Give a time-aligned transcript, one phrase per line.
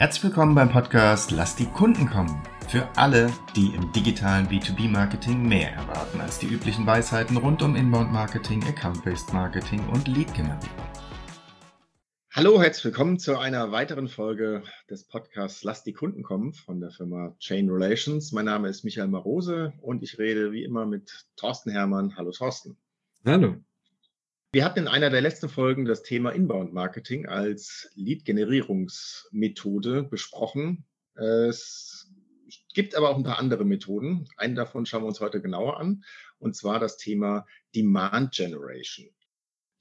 [0.00, 2.42] Herzlich willkommen beim Podcast Lass die Kunden kommen.
[2.68, 8.64] Für alle, die im digitalen B2B-Marketing mehr erwarten als die üblichen Weisheiten rund um Inbound-Marketing,
[8.64, 10.70] Account-Based Marketing und Lead-Generierung.
[12.30, 16.92] Hallo, herzlich willkommen zu einer weiteren Folge des Podcasts Lass die Kunden kommen von der
[16.92, 18.32] Firma Chain Relations.
[18.32, 22.16] Mein Name ist Michael Marose und ich rede wie immer mit Thorsten Hermann.
[22.16, 22.78] Hallo Thorsten.
[23.26, 23.56] Hallo.
[24.52, 30.86] Wir hatten in einer der letzten Folgen das Thema Inbound Marketing als Lead-Generierungsmethode besprochen.
[31.14, 32.10] Es
[32.74, 34.26] gibt aber auch ein paar andere Methoden.
[34.36, 36.02] Einen davon schauen wir uns heute genauer an,
[36.40, 39.10] und zwar das Thema Demand Generation.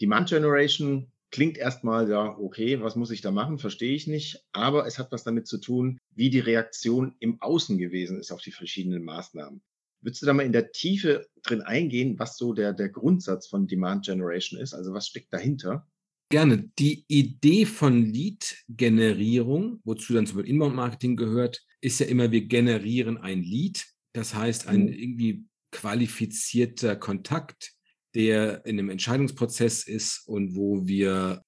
[0.01, 4.85] Demand Generation klingt erstmal, ja, okay, was muss ich da machen, verstehe ich nicht, aber
[4.85, 8.51] es hat was damit zu tun, wie die Reaktion im Außen gewesen ist auf die
[8.51, 9.63] verschiedenen Maßnahmen.
[10.01, 13.67] Würdest du da mal in der Tiefe drin eingehen, was so der, der Grundsatz von
[13.67, 14.73] Demand Generation ist?
[14.73, 15.87] Also was steckt dahinter?
[16.31, 16.69] Gerne.
[16.77, 23.17] Die Idee von Lead-Generierung, wozu dann zum Beispiel Inbound-Marketing gehört, ist ja immer, wir generieren
[23.17, 23.85] ein Lead.
[24.13, 24.93] Das heißt, ein mhm.
[24.93, 27.73] irgendwie qualifizierter Kontakt,
[28.15, 31.43] der in einem Entscheidungsprozess ist und wo wir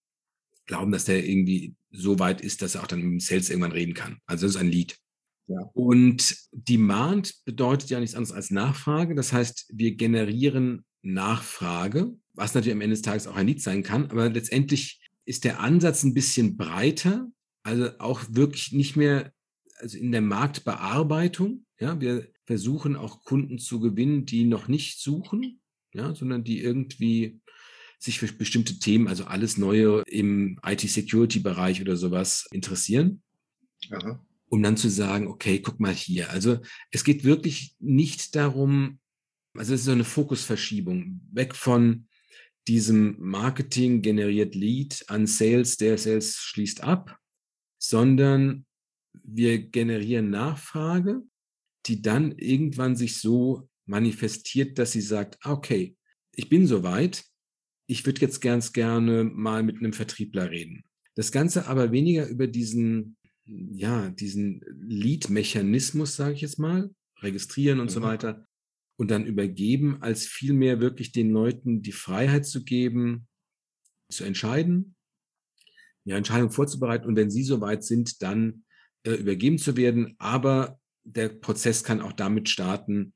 [0.66, 3.74] glauben, dass der irgendwie so weit ist, dass er auch dann mit dem Sales irgendwann
[3.74, 4.20] reden kann.
[4.26, 4.98] Also das ist ein Lead.
[5.52, 5.70] Ja.
[5.74, 9.16] Und Demand bedeutet ja nichts anderes als Nachfrage.
[9.16, 13.84] Das heißt, wir generieren Nachfrage, was natürlich am Ende des Tages auch ein Lied sein
[13.84, 14.10] kann.
[14.12, 17.28] Aber letztendlich ist der Ansatz ein bisschen breiter,
[17.64, 19.34] also auch wirklich nicht mehr
[19.78, 21.66] also in der Marktbearbeitung.
[21.80, 25.60] Ja, wir versuchen auch Kunden zu gewinnen, die noch nicht suchen,
[25.94, 27.42] ja, sondern die irgendwie
[28.00, 33.22] sich für bestimmte Themen, also alles Neue im IT-Security-Bereich oder sowas interessieren.
[33.92, 36.30] Aha um dann zu sagen, okay, guck mal hier.
[36.30, 36.60] Also
[36.92, 39.00] es geht wirklich nicht darum,
[39.58, 42.08] also es ist so eine Fokusverschiebung, weg von
[42.68, 47.18] diesem Marketing generiert Lead an Sales, der Sales schließt ab,
[47.80, 48.66] sondern
[49.14, 51.22] wir generieren Nachfrage,
[51.86, 55.96] die dann irgendwann sich so manifestiert, dass sie sagt, ah, okay,
[56.36, 57.24] ich bin soweit,
[57.88, 60.84] ich würde jetzt ganz gerne mal mit einem Vertriebler reden.
[61.16, 63.16] Das Ganze aber weniger über diesen
[63.52, 67.94] ja, diesen Lead-Mechanismus, sage ich jetzt mal, registrieren und mhm.
[67.94, 68.48] so weiter
[68.98, 73.28] und dann übergeben, als vielmehr wirklich den Leuten die Freiheit zu geben,
[74.10, 74.96] zu entscheiden,
[76.04, 78.64] ja, Entscheidung vorzubereiten und wenn sie soweit sind, dann
[79.04, 80.16] äh, übergeben zu werden.
[80.18, 83.14] Aber der Prozess kann auch damit starten,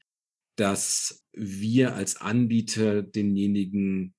[0.55, 4.13] dass wir als Anbieter denjenigen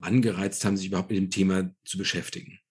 [0.00, 2.61] angereizt haben, sich überhaupt mit dem Thema zu beschäftigen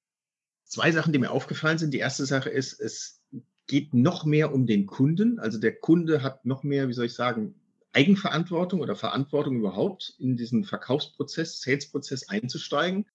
[0.72, 1.94] zwei Sachen, die mir aufgefallen sind.
[1.94, 3.22] Die erste Sache ist, es
[3.68, 5.38] geht noch mehr um den Kunden.
[5.38, 7.56] Also der Kunde hat noch mehr, wie soll ich sagen,
[7.94, 13.06] Eigenverantwortung oder Verantwortung überhaupt in diesen Verkaufsprozess, Salesprozess einzusteigen.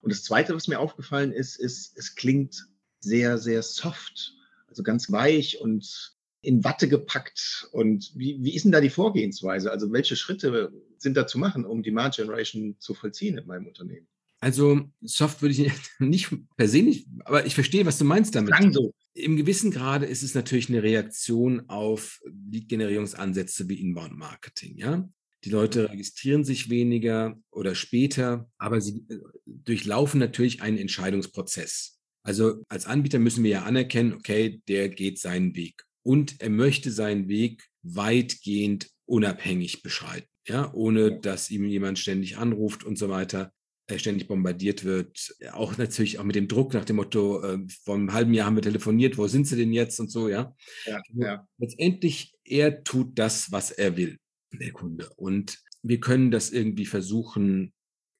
[0.00, 2.68] Und das Zweite, was mir aufgefallen ist, ist, es klingt
[3.00, 4.34] sehr, sehr soft,
[4.68, 7.68] also ganz weich und in Watte gepackt.
[7.72, 9.72] Und wie, wie ist denn da die Vorgehensweise?
[9.72, 14.06] Also welche Schritte sind da zu machen, um Demand Generation zu vollziehen in meinem Unternehmen?
[14.40, 18.54] Also Soft würde ich nicht per se nicht, aber ich verstehe, was du meinst damit.
[18.72, 18.92] So.
[19.12, 22.20] Im gewissen Grade ist es natürlich eine Reaktion auf
[22.50, 25.08] Lead-Generierungsansätze wie Inbound-Marketing, ja.
[25.44, 31.98] Die Leute registrieren sich weniger oder später, aber sie äh, durchlaufen natürlich einen Entscheidungsprozess.
[32.22, 36.90] Also als Anbieter müssen wir ja anerkennen, okay, der geht seinen Weg und er möchte
[36.90, 43.52] seinen Weg weitgehend unabhängig beschreiten, ja, ohne dass ihm jemand ständig anruft und so weiter
[43.98, 45.34] ständig bombardiert wird.
[45.52, 48.56] Auch natürlich auch mit dem Druck nach dem Motto, äh, vor einem halben Jahr haben
[48.56, 50.54] wir telefoniert, wo sind sie denn jetzt und so, ja.
[50.86, 51.48] ja, ja.
[51.58, 54.18] Letztendlich, er tut das, was er will,
[54.52, 55.10] der Kunde.
[55.16, 57.72] Und wir können das irgendwie versuchen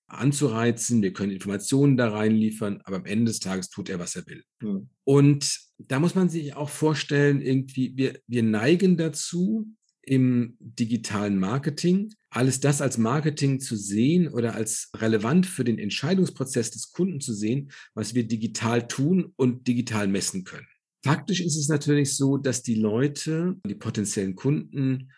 [0.06, 4.26] anzureizen, wir können Informationen da reinliefern, aber am Ende des Tages tut er, was er
[4.26, 4.42] will.
[4.60, 4.90] Hm.
[5.04, 9.68] Und da muss man sich auch vorstellen, irgendwie, wir, wir neigen dazu,
[10.02, 16.70] im digitalen Marketing, alles das als Marketing zu sehen oder als relevant für den Entscheidungsprozess
[16.70, 20.66] des Kunden zu sehen, was wir digital tun und digital messen können.
[21.04, 25.10] Faktisch ist es natürlich so, dass die Leute, die potenziellen Kunden,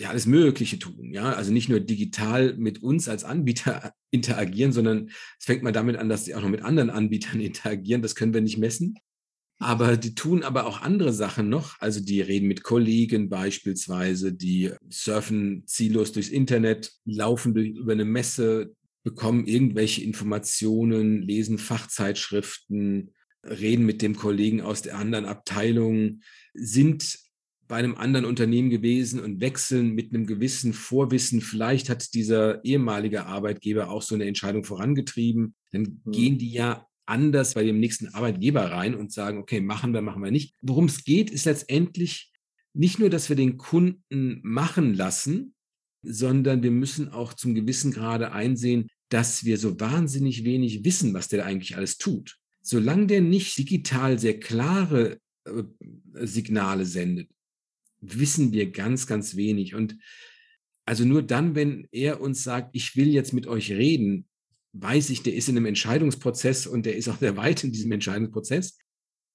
[0.00, 1.12] ja, alles Mögliche tun.
[1.12, 5.08] Ja, also nicht nur digital mit uns als Anbieter interagieren, sondern
[5.38, 8.02] es fängt mal damit an, dass sie auch noch mit anderen Anbietern interagieren.
[8.02, 8.96] Das können wir nicht messen.
[9.60, 11.80] Aber die tun aber auch andere Sachen noch.
[11.80, 18.04] Also die reden mit Kollegen beispielsweise, die surfen ziellos durchs Internet, laufen durch, über eine
[18.04, 26.20] Messe, bekommen irgendwelche Informationen, lesen Fachzeitschriften, reden mit dem Kollegen aus der anderen Abteilung,
[26.54, 27.18] sind
[27.68, 31.40] bei einem anderen Unternehmen gewesen und wechseln mit einem gewissen Vorwissen.
[31.40, 35.54] Vielleicht hat dieser ehemalige Arbeitgeber auch so eine Entscheidung vorangetrieben.
[35.72, 36.10] Dann mhm.
[36.10, 40.22] gehen die ja anders bei dem nächsten Arbeitgeber rein und sagen, okay, machen wir, machen
[40.22, 40.54] wir nicht.
[40.60, 42.32] Worum es geht, ist letztendlich
[42.74, 45.54] nicht nur, dass wir den Kunden machen lassen,
[46.02, 51.28] sondern wir müssen auch zum gewissen Grade einsehen, dass wir so wahnsinnig wenig wissen, was
[51.28, 52.36] der eigentlich alles tut.
[52.60, 55.62] Solange der nicht digital sehr klare äh,
[56.14, 57.30] Signale sendet,
[58.00, 59.74] wissen wir ganz, ganz wenig.
[59.74, 59.96] Und
[60.84, 64.27] also nur dann, wenn er uns sagt, ich will jetzt mit euch reden,
[64.80, 67.92] weiß ich, der ist in einem Entscheidungsprozess und der ist auch sehr weit in diesem
[67.92, 68.78] Entscheidungsprozess.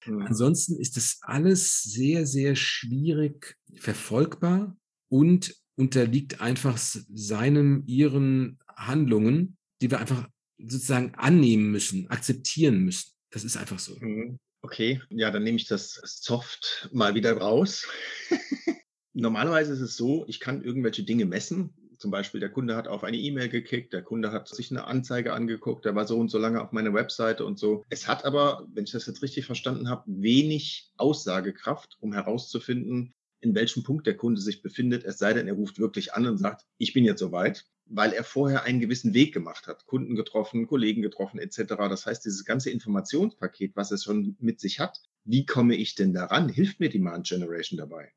[0.06, 0.22] Mhm.
[0.22, 4.76] Ansonsten ist das alles sehr, sehr schwierig verfolgbar
[5.10, 13.12] und unterliegt einfach seinem, ihren Handlungen, die wir einfach sozusagen annehmen müssen, akzeptieren müssen.
[13.32, 13.96] Das ist einfach so.
[14.00, 14.40] Mhm.
[14.62, 17.86] Okay, ja, dann nehme ich das Soft mal wieder raus.
[19.14, 21.74] Normalerweise ist es so, ich kann irgendwelche Dinge messen.
[22.04, 25.32] Zum Beispiel, der Kunde hat auf eine E-Mail geklickt, der Kunde hat sich eine Anzeige
[25.32, 27.86] angeguckt, der war so und so lange auf meiner Webseite und so.
[27.90, 33.56] Es hat aber, wenn ich das jetzt richtig verstanden habe, wenig Aussagekraft, um herauszufinden, in
[33.56, 36.66] welchem Punkt der Kunde sich befindet, es sei denn, er ruft wirklich an und sagt,
[36.78, 41.02] ich bin jetzt soweit, weil er vorher einen gewissen Weg gemacht hat, Kunden getroffen, Kollegen
[41.02, 41.76] getroffen etc.
[41.88, 46.14] Das heißt, dieses ganze Informationspaket, was es schon mit sich hat, wie komme ich denn
[46.14, 46.50] daran?
[46.50, 48.12] Hilft mir Demand Generation dabei?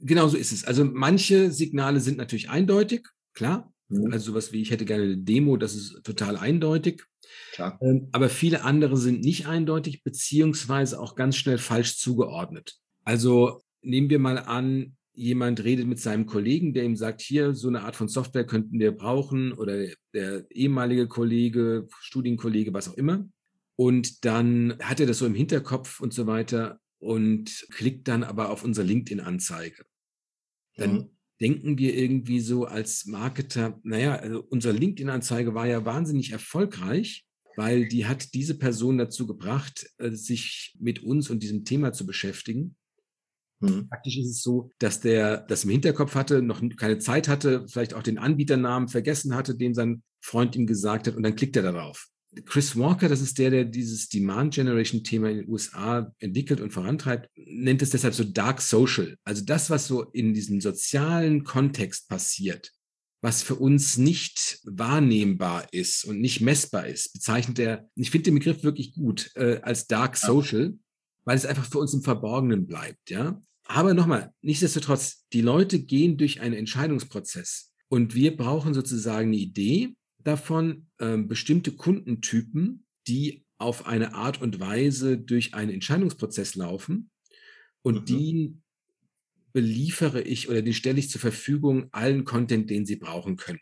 [0.00, 0.64] Genau so ist es.
[0.64, 3.72] Also manche Signale sind natürlich eindeutig, klar.
[3.88, 4.12] Mhm.
[4.12, 7.02] Also sowas wie, ich hätte gerne eine Demo, das ist total eindeutig.
[7.52, 7.78] Klar.
[7.80, 12.76] Ähm, aber viele andere sind nicht eindeutig, beziehungsweise auch ganz schnell falsch zugeordnet.
[13.04, 17.68] Also nehmen wir mal an, jemand redet mit seinem Kollegen, der ihm sagt, hier, so
[17.68, 23.26] eine Art von Software könnten wir brauchen oder der ehemalige Kollege, Studienkollege, was auch immer.
[23.76, 28.50] Und dann hat er das so im Hinterkopf und so weiter und klickt dann aber
[28.50, 29.84] auf unsere LinkedIn-Anzeige.
[30.76, 31.10] Dann mhm.
[31.40, 37.86] denken wir irgendwie so als Marketer, naja, also unsere LinkedIn-Anzeige war ja wahnsinnig erfolgreich, weil
[37.86, 42.74] die hat diese Person dazu gebracht, äh, sich mit uns und diesem Thema zu beschäftigen.
[43.60, 43.88] Mhm.
[43.88, 47.94] Praktisch ist es so, dass der das im Hinterkopf hatte, noch keine Zeit hatte, vielleicht
[47.94, 51.62] auch den Anbieternamen vergessen hatte, den sein Freund ihm gesagt hat, und dann klickt er
[51.62, 52.08] darauf.
[52.46, 56.72] Chris Walker, das ist der, der dieses Demand Generation Thema in den USA entwickelt und
[56.72, 59.16] vorantreibt, nennt es deshalb so Dark Social.
[59.24, 62.72] Also das, was so in diesem sozialen Kontext passiert,
[63.22, 68.34] was für uns nicht wahrnehmbar ist und nicht messbar ist, bezeichnet er, ich finde den
[68.34, 70.74] Begriff wirklich gut, äh, als Dark Social,
[71.24, 73.40] weil es einfach für uns im Verborgenen bleibt, ja.
[73.66, 79.94] Aber nochmal, nichtsdestotrotz, die Leute gehen durch einen Entscheidungsprozess und wir brauchen sozusagen eine Idee,
[80.24, 87.10] davon äh, bestimmte Kundentypen, die auf eine Art und Weise durch einen Entscheidungsprozess laufen
[87.82, 88.04] und mhm.
[88.06, 88.56] die
[89.52, 93.60] beliefere ich oder die stelle ich zur Verfügung allen Content, den sie brauchen können.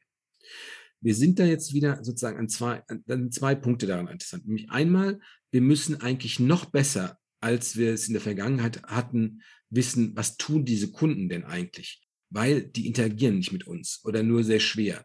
[1.01, 4.47] Wir sind da jetzt wieder sozusagen an zwei, an zwei Punkte daran interessant.
[4.47, 5.21] Nämlich einmal,
[5.51, 10.65] wir müssen eigentlich noch besser, als wir es in der Vergangenheit hatten, wissen, was tun
[10.65, 12.07] diese Kunden denn eigentlich?
[12.31, 15.05] Weil die interagieren nicht mit uns oder nur sehr schwer.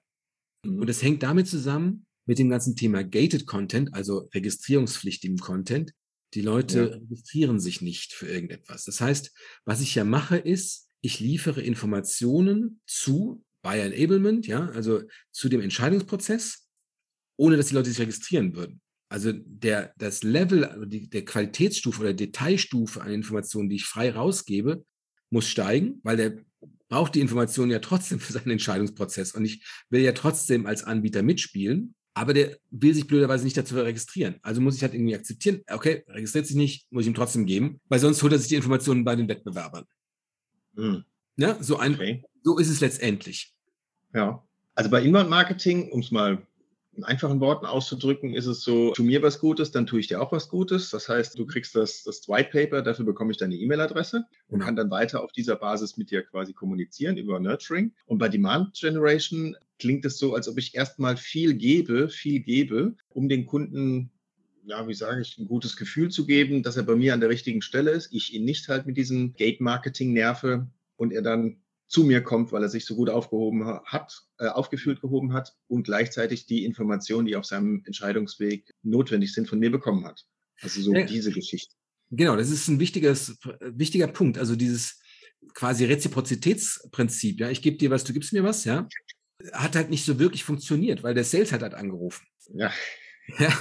[0.63, 0.81] Mhm.
[0.81, 5.93] Und es hängt damit zusammen mit dem ganzen Thema Gated Content, also registrierungspflichtigem Content.
[6.33, 6.97] Die Leute ja.
[6.97, 8.83] registrieren sich nicht für irgendetwas.
[8.83, 9.31] Das heißt,
[9.65, 15.61] was ich ja mache, ist, ich liefere Informationen zu bei Enablement, ja, also zu dem
[15.61, 16.67] Entscheidungsprozess,
[17.37, 18.81] ohne dass die Leute sich registrieren würden.
[19.09, 24.11] Also der, das Level, also die, der Qualitätsstufe oder Detailstufe an Informationen, die ich frei
[24.11, 24.85] rausgebe,
[25.29, 26.45] muss steigen, weil der
[26.89, 29.33] braucht die Information ja trotzdem für seinen Entscheidungsprozess.
[29.33, 33.75] Und ich will ja trotzdem als Anbieter mitspielen, aber der will sich blöderweise nicht dazu
[33.75, 34.37] registrieren.
[34.41, 37.79] Also muss ich halt irgendwie akzeptieren, okay, registriert sich nicht, muss ich ihm trotzdem geben,
[37.89, 39.85] weil sonst holt er sich die Informationen bei den Wettbewerbern.
[40.75, 41.03] Hm.
[41.35, 42.23] Ja, so, ein, okay.
[42.41, 43.53] so ist es letztendlich.
[44.13, 46.41] Ja, also bei Inbound Marketing, um es mal
[46.97, 50.21] in einfachen Worten auszudrücken, ist es so, tu mir was Gutes, dann tue ich dir
[50.21, 50.89] auch was Gutes.
[50.89, 54.75] Das heißt, du kriegst das, das White Paper, dafür bekomme ich deine E-Mail-Adresse und kann
[54.75, 57.93] dann weiter auf dieser Basis mit dir quasi kommunizieren über Nurturing.
[58.07, 62.95] Und bei Demand Generation klingt es so, als ob ich erstmal viel gebe, viel gebe,
[63.09, 64.11] um den Kunden
[64.67, 67.29] ja, wie sage ich, ein gutes Gefühl zu geben, dass er bei mir an der
[67.29, 72.03] richtigen Stelle ist, ich ihn nicht halt mit diesem Gate-Marketing nerve und er dann zu
[72.03, 76.45] mir kommt, weil er sich so gut aufgehoben hat, äh, aufgeführt gehoben hat und gleichzeitig
[76.45, 80.25] die Informationen, die auf seinem Entscheidungsweg notwendig sind, von mir bekommen hat.
[80.61, 81.73] Also so ja, diese Geschichte.
[82.09, 84.37] Genau, das ist ein wichtiges, wichtiger Punkt.
[84.37, 84.99] Also dieses
[85.53, 87.39] quasi Reziprozitätsprinzip.
[87.39, 88.65] Ja, ich gebe dir was, du gibst mir was.
[88.65, 88.87] Ja,
[89.53, 92.25] hat halt nicht so wirklich funktioniert, weil der Sales hat halt angerufen.
[92.53, 92.71] Ja.
[93.39, 93.53] ja.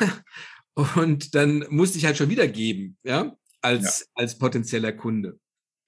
[0.94, 4.06] Und dann musste ich halt schon wieder geben, ja, als, ja.
[4.14, 5.38] als potenzieller Kunde.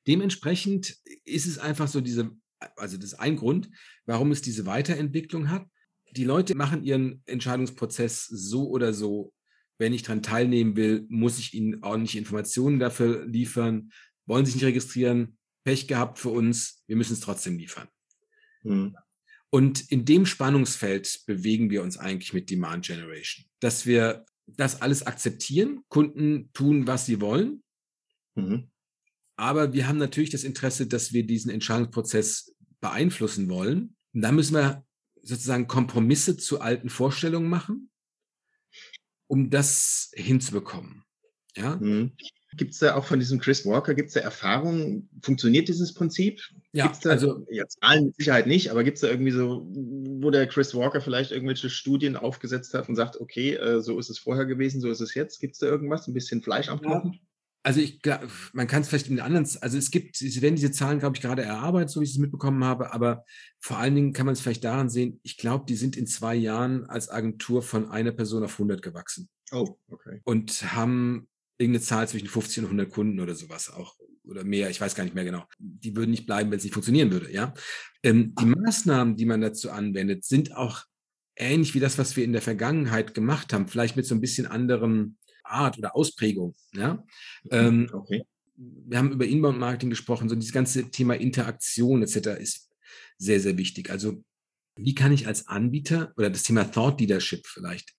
[0.06, 2.30] Dementsprechend ist es einfach so diese,
[2.76, 3.70] also das ist ein Grund,
[4.06, 5.66] warum es diese Weiterentwicklung hat.
[6.12, 9.32] Die Leute machen ihren Entscheidungsprozess so oder so
[9.78, 13.92] wenn ich daran teilnehmen will, muss ich ihnen ordentliche Informationen dafür liefern.
[14.26, 15.38] Wollen sich nicht registrieren?
[15.64, 17.88] Pech gehabt für uns, wir müssen es trotzdem liefern.
[18.62, 18.96] Mhm.
[19.50, 25.06] Und in dem Spannungsfeld bewegen wir uns eigentlich mit Demand Generation, dass wir das alles
[25.06, 27.62] akzeptieren, Kunden tun, was sie wollen.
[28.34, 28.70] Mhm.
[29.38, 33.94] Aber wir haben natürlich das Interesse, dass wir diesen Entscheidungsprozess beeinflussen wollen.
[34.12, 34.84] Und da müssen wir
[35.22, 37.88] sozusagen Kompromisse zu alten Vorstellungen machen,
[39.28, 41.04] um das hinzubekommen.
[41.56, 41.76] Ja?
[41.76, 42.12] Mhm.
[42.56, 45.08] Gibt es da auch von diesem Chris Walker, gibt es da Erfahrungen?
[45.22, 46.40] Funktioniert dieses Prinzip?
[46.72, 49.68] Ja, gibt's da, also ja, Zahlen mit Sicherheit nicht, aber gibt es da irgendwie so,
[49.70, 54.10] wo der Chris Walker vielleicht irgendwelche Studien aufgesetzt hat und sagt, okay, äh, so ist
[54.10, 55.38] es vorher gewesen, so ist es jetzt?
[55.38, 57.20] Gibt es da irgendwas, ein bisschen Fleisch am Knochen?
[57.62, 58.00] Also ich
[58.52, 61.22] man kann es vielleicht in anderen, also es gibt, sie werden diese Zahlen, glaube ich,
[61.22, 63.24] gerade erarbeitet, so wie ich es mitbekommen habe, aber
[63.58, 66.34] vor allen Dingen kann man es vielleicht daran sehen, ich glaube, die sind in zwei
[66.34, 69.28] Jahren als Agentur von einer Person auf 100 gewachsen.
[69.50, 70.20] Oh, okay.
[70.24, 74.80] Und haben irgendeine Zahl zwischen 50 und 100 Kunden oder sowas auch oder mehr, ich
[74.80, 75.44] weiß gar nicht mehr genau.
[75.58, 77.54] Die würden nicht bleiben, wenn es nicht funktionieren würde, ja.
[78.02, 80.84] Ähm, die Maßnahmen, die man dazu anwendet, sind auch
[81.36, 84.46] ähnlich wie das, was wir in der Vergangenheit gemacht haben, vielleicht mit so ein bisschen
[84.46, 85.16] anderem
[85.50, 87.04] Art oder Ausprägung, ja.
[87.50, 88.24] Ähm, okay.
[88.56, 92.40] Wir haben über Inbound-Marketing gesprochen, so dieses ganze Thema Interaktion etc.
[92.40, 92.70] ist
[93.16, 93.90] sehr, sehr wichtig.
[93.90, 94.24] Also
[94.76, 97.94] wie kann ich als Anbieter oder das Thema Thought Leadership vielleicht,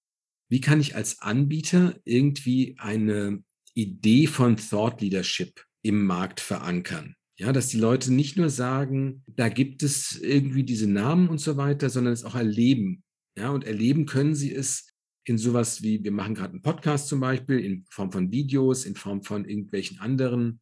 [0.49, 7.15] wie kann ich als Anbieter irgendwie eine Idee von Thought Leadership im Markt verankern.
[7.37, 11.55] Ja, dass die Leute nicht nur sagen, da gibt es irgendwie diese Namen und so
[11.55, 13.03] weiter, sondern es auch erleben.
[13.37, 14.88] Ja, und erleben können sie es
[15.29, 18.95] in sowas wie, wir machen gerade einen Podcast zum Beispiel, in Form von Videos, in
[18.95, 20.59] Form von irgendwelchen anderen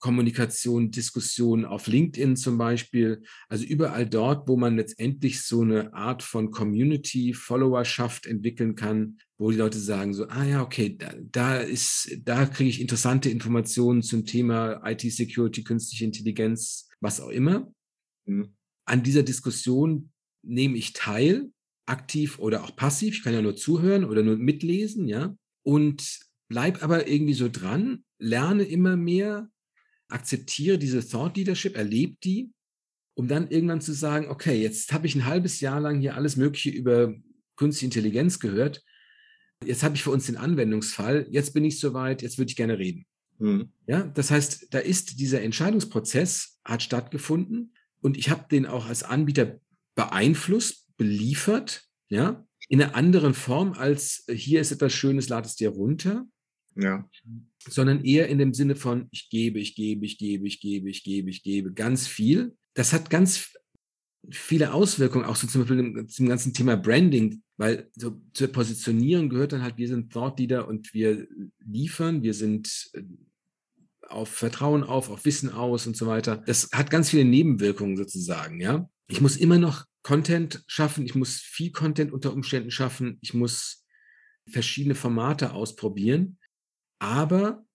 [0.00, 3.22] Kommunikation, Diskussionen auf LinkedIn zum Beispiel.
[3.48, 9.50] Also überall dort, wo man letztendlich so eine Art von Community, Followerschaft entwickeln kann, wo
[9.50, 14.02] die Leute sagen so, ah ja, okay, da, da ist, da kriege ich interessante Informationen
[14.02, 17.72] zum Thema IT-Security, künstliche Intelligenz, was auch immer.
[18.26, 18.54] Mhm.
[18.84, 20.10] An dieser Diskussion
[20.42, 21.50] nehme ich teil,
[21.86, 23.14] aktiv oder auch passiv.
[23.14, 25.36] Ich kann ja nur zuhören oder nur mitlesen, ja.
[25.62, 29.48] Und bleib aber irgendwie so dran, lerne immer mehr,
[30.08, 32.52] akzeptiere diese Thought Leadership, erlebe die,
[33.14, 36.36] um dann irgendwann zu sagen, okay, jetzt habe ich ein halbes Jahr lang hier alles
[36.36, 37.14] Mögliche über
[37.56, 38.84] künstliche Intelligenz gehört.
[39.64, 41.26] Jetzt habe ich für uns den Anwendungsfall.
[41.30, 42.20] Jetzt bin ich soweit.
[42.22, 43.06] Jetzt würde ich gerne reden.
[43.38, 43.70] Mhm.
[43.86, 49.02] Ja, das heißt, da ist dieser Entscheidungsprozess hat stattgefunden und ich habe den auch als
[49.02, 49.58] Anbieter
[49.94, 55.70] beeinflusst, beliefert, ja, in einer anderen Form als hier ist etwas Schönes, lad es dir
[55.70, 56.26] runter.
[56.74, 57.08] Ja
[57.68, 61.02] sondern eher in dem Sinne von, ich gebe, ich gebe, ich gebe, ich gebe, ich
[61.02, 62.56] gebe, ich gebe, ganz viel.
[62.74, 63.52] Das hat ganz
[64.30, 69.52] viele Auswirkungen, auch so zum Beispiel zum ganzen Thema Branding, weil so zur Positionierung gehört
[69.52, 71.26] dann halt, wir sind Thought Leader und wir
[71.64, 73.02] liefern, wir sind äh,
[74.08, 76.42] auf Vertrauen auf, auf Wissen aus und so weiter.
[76.46, 78.88] Das hat ganz viele Nebenwirkungen sozusagen, ja.
[79.08, 83.84] Ich muss immer noch Content schaffen, ich muss viel Content unter Umständen schaffen, ich muss
[84.48, 86.38] verschiedene Formate ausprobieren.
[87.00, 87.66] Aber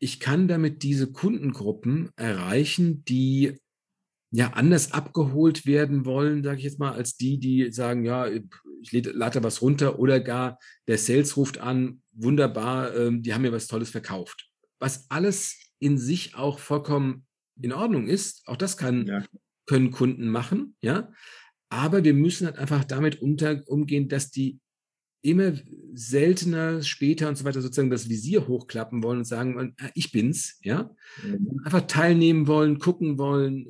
[0.00, 3.60] ich kann damit diese Kundengruppen erreichen, die
[4.32, 8.92] ja anders abgeholt werden wollen, sage ich jetzt mal, als die, die sagen, ja, ich
[8.92, 10.58] lade was runter oder gar
[10.88, 14.50] der Sales ruft an, wunderbar, ähm, die haben mir was Tolles verkauft.
[14.80, 17.24] Was alles in sich auch vollkommen
[17.62, 19.24] in Ordnung ist, auch das kann, ja.
[19.66, 21.12] können Kunden machen, ja.
[21.70, 24.58] Aber wir müssen halt einfach damit unter, umgehen, dass die
[25.22, 25.52] immer
[25.94, 30.58] seltener später und so weiter sozusagen das Visier hochklappen wollen und sagen, äh, ich bin's,
[30.62, 30.94] ja.
[31.22, 31.60] Mhm.
[31.64, 33.66] Einfach teilnehmen wollen, gucken wollen,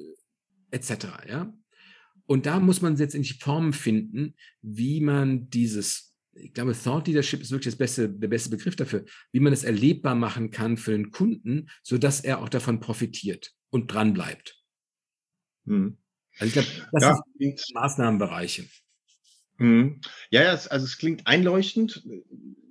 [0.70, 1.06] etc.
[1.28, 1.52] Ja.
[2.26, 7.06] Und da muss man jetzt in die Formen finden, wie man dieses, ich glaube, Thought
[7.06, 10.76] Leadership ist wirklich das beste, der beste Begriff dafür, wie man es erlebbar machen kann
[10.76, 14.62] für den Kunden, sodass er auch davon profitiert und dran bleibt.
[15.66, 15.96] Hm.
[16.38, 17.21] Also ich glaube, das ja.
[17.38, 18.64] sind Maßnahmenbereiche.
[19.59, 20.00] Mhm.
[20.30, 22.02] Ja, ja, also es klingt einleuchtend.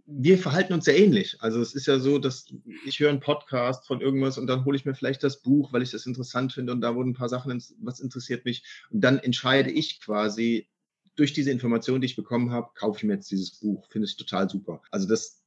[0.05, 1.35] Wir verhalten uns sehr ähnlich.
[1.41, 2.45] Also es ist ja so, dass
[2.85, 5.81] ich höre einen Podcast von irgendwas und dann hole ich mir vielleicht das Buch, weil
[5.81, 8.63] ich das interessant finde und da wurden ein paar Sachen, was interessiert mich.
[8.89, 10.69] Und dann entscheide ich quasi
[11.17, 13.89] durch diese Information, die ich bekommen habe, kaufe ich mir jetzt dieses Buch.
[13.89, 14.81] Finde ich total super.
[14.91, 15.41] Also das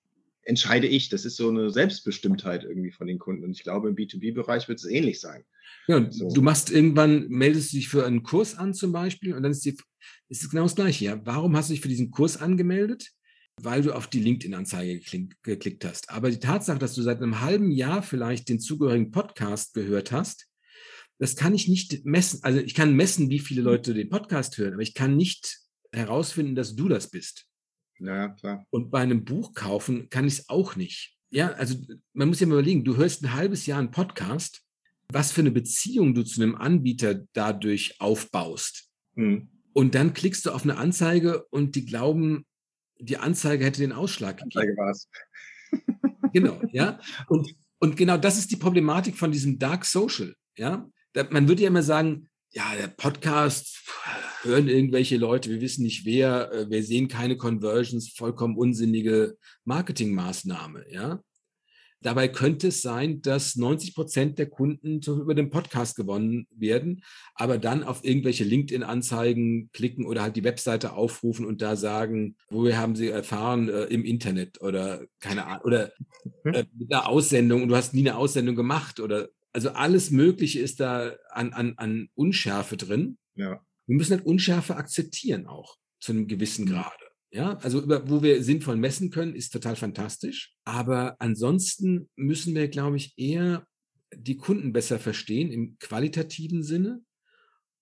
[0.51, 1.09] entscheide ich.
[1.09, 3.45] Das ist so eine Selbstbestimmtheit irgendwie von den Kunden.
[3.45, 5.45] Und ich glaube, im B2B-Bereich wird es ähnlich sein.
[5.87, 6.29] Ja, so.
[6.29, 9.65] du machst irgendwann, meldest du dich für einen Kurs an zum Beispiel und dann ist,
[9.65, 9.79] die,
[10.29, 11.07] ist es genau das Gleiche.
[11.07, 11.21] Ja?
[11.25, 13.11] Warum hast du dich für diesen Kurs angemeldet?
[13.63, 15.01] Weil du auf die LinkedIn-Anzeige
[15.43, 16.11] geklickt hast.
[16.11, 20.47] Aber die Tatsache, dass du seit einem halben Jahr vielleicht den zugehörigen Podcast gehört hast,
[21.19, 22.41] das kann ich nicht messen.
[22.43, 25.59] Also ich kann messen, wie viele Leute den Podcast hören, aber ich kann nicht
[25.93, 27.50] herausfinden, dass du das bist.
[28.01, 28.67] Ja, klar.
[28.71, 31.17] Und bei einem Buch kaufen kann ich es auch nicht.
[31.31, 31.77] Ja, also
[32.13, 34.63] man muss ja mal überlegen, du hörst ein halbes Jahr einen Podcast,
[35.09, 38.89] was für eine Beziehung du zu einem Anbieter dadurch aufbaust.
[39.15, 39.49] Mhm.
[39.73, 42.47] Und dann klickst du auf eine Anzeige und die glauben,
[42.99, 44.59] die Anzeige hätte den Ausschlag gegeben.
[44.59, 45.09] Anzeige war es.
[46.33, 46.99] genau, ja.
[47.29, 50.35] Und, und genau das ist die Problematik von diesem Dark Social.
[50.57, 53.81] Ja, da, man würde ja immer sagen, ja, der Podcast
[54.43, 60.85] hören irgendwelche Leute, wir wissen nicht wer, äh, wir sehen keine Conversions, vollkommen unsinnige Marketingmaßnahme,
[60.91, 61.23] ja.
[62.03, 67.05] Dabei könnte es sein, dass 90 Prozent der Kunden über den Podcast gewonnen werden,
[67.35, 72.79] aber dann auf irgendwelche LinkedIn-Anzeigen klicken oder halt die Webseite aufrufen und da sagen, woher
[72.79, 75.93] haben sie erfahren äh, im Internet oder keine Ahnung, oder
[76.43, 76.55] mhm.
[76.55, 80.61] äh, mit einer Aussendung und du hast nie eine Aussendung gemacht oder also alles Mögliche
[80.61, 83.19] ist da an, an, an Unschärfe drin.
[83.35, 83.61] Ja.
[83.87, 86.71] Wir müssen halt Unschärfe akzeptieren auch zu einem gewissen mhm.
[86.71, 87.05] Grade.
[87.33, 90.55] Ja, also über, wo wir sinnvoll messen können, ist total fantastisch.
[90.65, 93.67] Aber ansonsten müssen wir, glaube ich, eher
[94.13, 97.03] die Kunden besser verstehen im qualitativen Sinne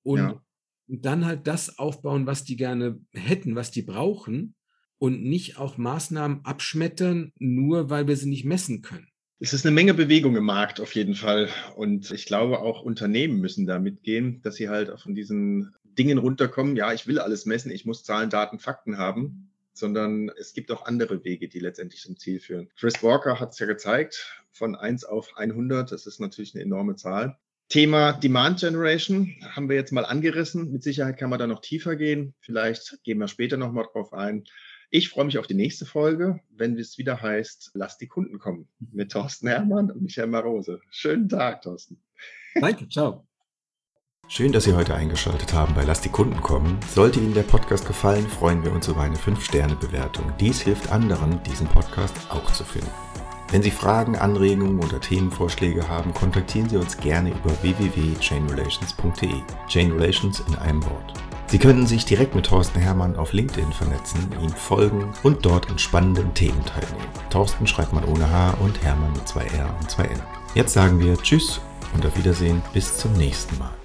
[0.02, 0.42] und ja.
[0.86, 4.54] dann halt das aufbauen, was die gerne hätten, was die brauchen
[4.98, 9.08] und nicht auch Maßnahmen abschmettern, nur weil wir sie nicht messen können.
[9.40, 11.48] Es ist eine Menge Bewegung im Markt auf jeden Fall.
[11.76, 16.74] Und ich glaube, auch Unternehmen müssen da mitgehen, dass sie halt von diesen Dingen runterkommen.
[16.74, 20.86] Ja, ich will alles messen, ich muss Zahlen, Daten, Fakten haben, sondern es gibt auch
[20.86, 22.68] andere Wege, die letztendlich zum Ziel führen.
[22.76, 26.96] Chris Walker hat es ja gezeigt, von 1 auf 100, das ist natürlich eine enorme
[26.96, 27.38] Zahl.
[27.68, 30.72] Thema Demand Generation haben wir jetzt mal angerissen.
[30.72, 32.34] Mit Sicherheit kann man da noch tiefer gehen.
[32.40, 34.44] Vielleicht gehen wir später noch mal drauf ein.
[34.90, 38.68] Ich freue mich auf die nächste Folge, wenn es wieder heißt, lass die Kunden kommen.
[38.92, 40.80] Mit Thorsten Herrmann und Michael Marose.
[40.90, 42.00] Schönen Tag, Thorsten.
[42.54, 43.26] Danke, ciao.
[44.28, 46.78] Schön, dass Sie heute eingeschaltet haben bei Lass die Kunden kommen.
[46.94, 50.32] Sollte Ihnen der Podcast gefallen, freuen wir uns über eine 5-Sterne-Bewertung.
[50.40, 52.90] Dies hilft anderen, diesen Podcast auch zu finden.
[53.50, 59.42] Wenn Sie Fragen, Anregungen oder Themenvorschläge haben, kontaktieren Sie uns gerne über www.chainrelations.de.
[59.66, 61.27] Chain Relations in einem Wort.
[61.50, 65.78] Sie können sich direkt mit Thorsten Hermann auf LinkedIn vernetzen, ihm folgen und dort an
[65.78, 67.08] spannenden Themen teilnehmen.
[67.30, 70.20] Thorsten schreibt man ohne H und Hermann mit zwei R und zwei N.
[70.54, 71.60] Jetzt sagen wir Tschüss
[71.94, 73.77] und auf Wiedersehen bis zum nächsten Mal.